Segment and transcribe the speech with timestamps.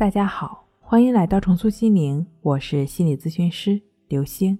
[0.00, 3.78] 大家好，欢迎来到重塑心灵，我是心理咨询师
[4.08, 4.58] 刘星。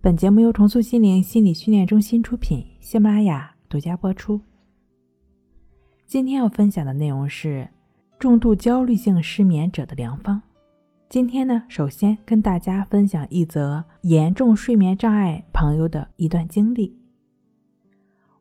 [0.00, 4.40] 本节目由重塑心灵心理训练中心出品，喜马拉雅独家播出。
[6.06, 7.68] 今天要分享的内容是
[8.18, 10.40] 重度焦虑性失眠者的良方。
[11.10, 16.96] 今天呢，首先跟大家分享一则严重睡眠障碍朋友的一段经历。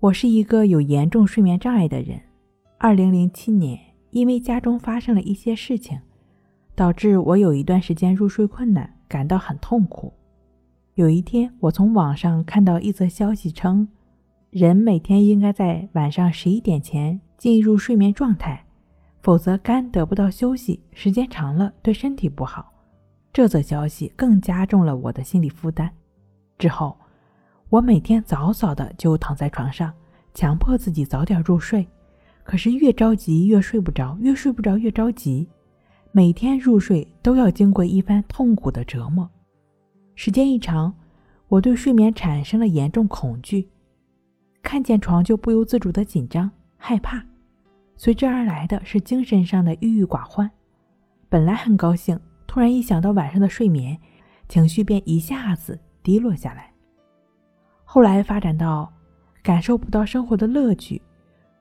[0.00, 2.20] 我是一个有严重睡眠障碍的人，
[2.76, 3.87] 二零零七年。
[4.18, 6.00] 因为家中发生了一些事情，
[6.74, 10.12] 导致我有一段时间入睡困难，感到很痛苦。
[10.94, 13.86] 有一天，我从网上看到一则消息称，
[14.50, 18.64] 人每天应该在晚上十一点前进入睡眠状态，
[19.20, 22.72] 否则肝得不到休息，时间长了对身体不好。
[23.32, 25.88] 这则消息更加重了我的心理负担。
[26.58, 26.98] 之后，
[27.68, 29.94] 我每天早早的就躺在床上，
[30.34, 31.86] 强迫自己早点入睡。
[32.48, 35.46] 可是越着急越睡不着，越睡不着越着急，
[36.12, 39.28] 每天入睡都要经过一番痛苦的折磨。
[40.14, 40.94] 时间一长，
[41.48, 43.68] 我对睡眠产生了严重恐惧，
[44.62, 47.22] 看见床就不由自主的紧张害怕，
[47.98, 50.50] 随之而来的是精神上的郁郁寡欢。
[51.28, 53.94] 本来很高兴，突然一想到晚上的睡眠，
[54.48, 56.72] 情绪便一下子低落下来。
[57.84, 58.90] 后来发展到
[59.42, 61.02] 感受不到生活的乐趣。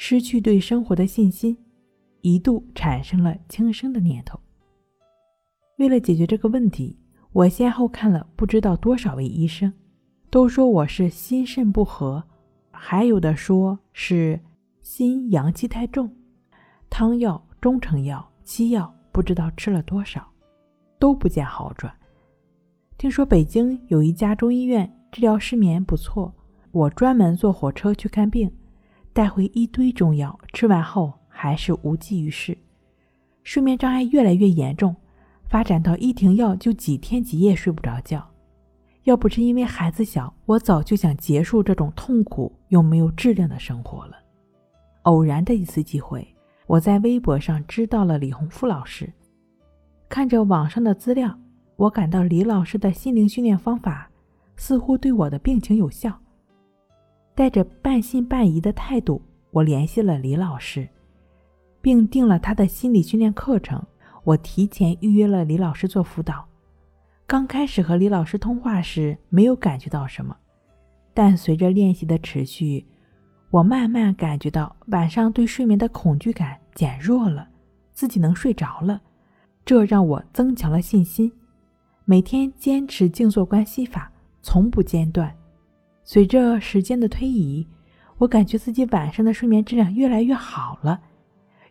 [0.00, 1.58] 失去对生活的信心，
[2.20, 4.38] 一度产生了轻生的念头。
[5.78, 6.96] 为了解决这个问题，
[7.32, 9.72] 我先后看了不知道多少位医生，
[10.30, 12.22] 都说我是心肾不和，
[12.70, 14.38] 还有的说是
[14.80, 16.08] 心阳气太重，
[16.88, 20.24] 汤药、中成药、西药不知道吃了多少，
[21.00, 21.92] 都不见好转。
[22.96, 26.32] 听说北京有一家中医院治疗失眠不错，
[26.70, 28.48] 我专门坐火车去看病。
[29.18, 32.56] 带回一堆中药，吃完后还是无济于事，
[33.42, 34.94] 睡眠障碍越来越严重，
[35.48, 38.24] 发展到一停药就几天几夜睡不着觉。
[39.02, 44.12] 要不是因为孩子小，我早就想结束这种痛苦又没有质量的生活了。
[45.02, 46.24] 偶然的一次机会，
[46.68, 49.12] 我在微博上知道了李洪富老师，
[50.08, 51.36] 看着网上的资料，
[51.74, 54.08] 我感到李老师的心灵训练方法
[54.54, 56.16] 似乎对我的病情有效。
[57.38, 59.22] 带着半信半疑的态度，
[59.52, 60.88] 我联系了李老师，
[61.80, 63.80] 并订了他的心理训练课程。
[64.24, 66.44] 我提前预约了李老师做辅导。
[67.28, 70.36] 刚开始和李老师通话时，没有感觉到什么，
[71.14, 72.84] 但随着练习的持续，
[73.50, 77.48] 我慢慢感觉到晚上对睡眠的恐惧感减弱了，
[77.92, 79.00] 自己能睡着了，
[79.64, 81.32] 这让我增强了信心。
[82.04, 84.10] 每天坚持静坐观息法，
[84.42, 85.32] 从不间断。
[86.10, 87.66] 随着时间的推移，
[88.16, 91.02] 我感觉自己晚上的睡眠质量越来越好了，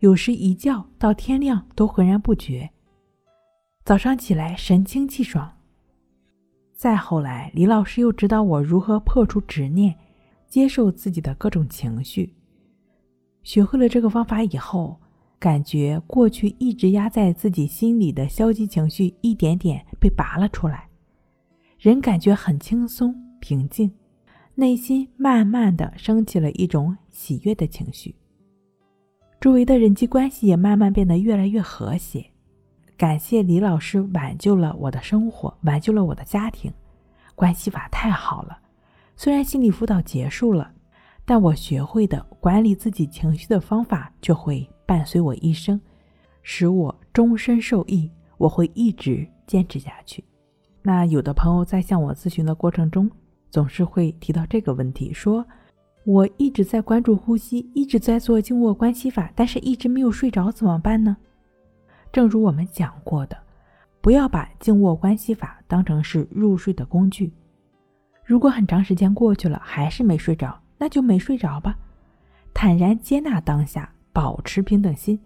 [0.00, 2.68] 有时一觉到天亮都浑然不觉，
[3.84, 5.52] 早上起来神清气爽。
[6.74, 9.94] 再后来，李老师又指导我如何破除执念，
[10.48, 12.34] 接受自己的各种情绪。
[13.44, 15.00] 学会了这个方法以后，
[15.38, 20.88] 感觉过去一直压在自己心里的消极情绪一点点被拔了出来，
[21.78, 23.88] 人感觉很轻松平静。
[24.56, 28.14] 内心慢慢的升起了一种喜悦的情绪，
[29.40, 32.24] 周围的人际关系也慢慢变得越来越和谐。
[32.96, 36.72] 感谢李老师挽救了我的生活，挽救了我的家庭。
[37.34, 38.56] 关系法太好了，
[39.16, 40.72] 虽然心理辅导结束了，
[41.24, 45.80] 但我学会的管理自己情绪的方法就会伴随我一生，
[46.42, 48.08] 使我终身受益。
[48.36, 50.22] 我会一直坚持下去。
[50.82, 53.10] 那有的朋友在向我咨询的过程中。
[53.54, 55.46] 总是会提到这个问题，说
[56.04, 61.16] 我一直在关注呼吸，一直在做静卧关系法，但是一直没有睡着，怎么办呢？
[62.10, 63.36] 正如我们讲过的，
[64.00, 67.32] 不要把静卧关系法当成是入睡的工具。
[68.24, 71.78] 如果很长时间过去了还是没睡着，那就没睡着吧，
[72.52, 75.16] 坦然接纳当下，保持平等心。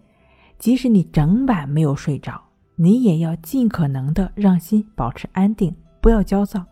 [0.59, 2.39] 即使你整晚没有睡着，
[2.75, 6.63] 你也要尽可能的让心保持安定，不要焦躁。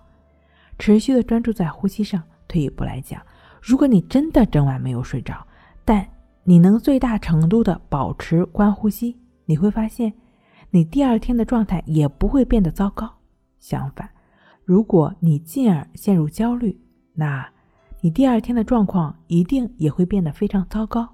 [0.80, 2.22] 持续的专注在呼吸上。
[2.48, 3.22] 退一步来讲，
[3.62, 5.46] 如果你真的整晚没有睡着，
[5.84, 6.08] 但
[6.44, 10.14] 你能最大程度的保持观呼吸，你会发现，
[10.70, 13.10] 你第二天的状态也不会变得糟糕。
[13.60, 14.10] 相反，
[14.64, 16.80] 如果你进而陷入焦虑，
[17.14, 17.46] 那
[18.00, 21.06] 你第二天的状况一定也会变得非常糟糕。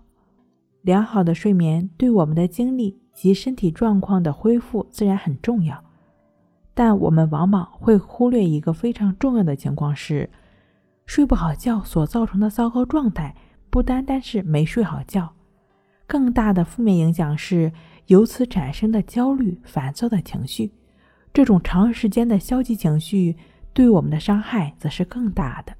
[0.83, 5.83] 良好的睡眠对我们的精力及身体状况的恢复自然很重要。
[6.73, 10.29] 但我们往往会忽略一个非常重要的情况是，
[11.05, 13.35] 睡不好觉所造成的糟糕状态，
[13.69, 15.33] 不单单是没睡好觉，
[16.07, 17.71] 更大的负面影响是
[18.07, 20.71] 由此产生的焦虑、烦躁的情绪。
[21.33, 23.35] 这种长时间的消极情绪
[23.73, 25.73] 对我们的伤害则是更大的。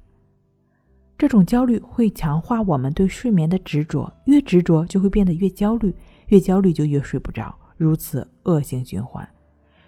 [1.16, 5.94] 这种焦虑会强化我们对睡眠的执着，越执着就会变得越焦虑，
[6.26, 9.26] 越焦虑就越睡不着，如此恶性循环，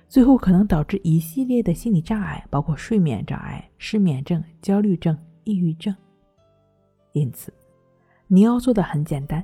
[0.09, 5.95] 最后可能导致一系列的心理障碍，包括睡眠障碍、失眠症、焦虑症、抑郁症。
[7.13, 7.53] 因此，
[8.27, 9.43] 你要做的很简单，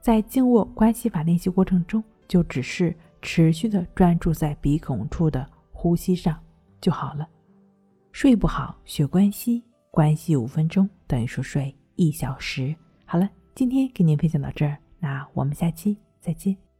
[0.00, 6.38] 在静卧关系法练习过程中，就只是持续的专注在鼻孔处的呼吸上
[6.80, 7.28] 就好了。
[8.12, 9.62] 睡不好学关系。
[9.90, 12.74] 关系五分钟等于熟睡一小时。
[13.04, 16.71] 好了，今天给您分享到这儿，那我们下期再见。